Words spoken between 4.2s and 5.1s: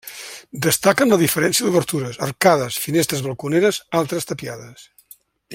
tapiades.